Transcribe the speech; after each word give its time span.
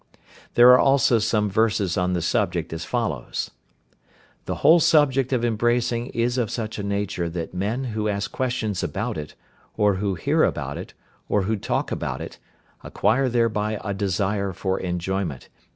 There 0.55 0.69
are 0.71 0.79
also 0.79 1.19
some 1.19 1.47
verses 1.47 1.95
on 1.95 2.13
the 2.13 2.23
subject 2.23 2.73
as 2.73 2.85
follows: 2.85 3.51
"The 4.45 4.55
whole 4.65 4.79
subject 4.79 5.31
of 5.31 5.45
embracing 5.45 6.07
is 6.07 6.39
of 6.39 6.49
such 6.49 6.79
a 6.79 6.83
nature 6.83 7.29
that 7.29 7.53
men 7.53 7.83
who 7.83 8.07
ask 8.09 8.31
questions 8.31 8.81
about 8.81 9.15
it, 9.15 9.35
or 9.77 9.97
who 9.97 10.15
hear 10.15 10.43
about 10.43 10.79
it, 10.79 10.95
or 11.29 11.43
who 11.43 11.55
talk 11.55 11.91
about 11.91 12.19
it, 12.19 12.39
acquire 12.83 13.29
thereby 13.29 13.79
a 13.83 13.93
desire 13.93 14.53
for 14.53 14.79
enjoyment. 14.79 15.49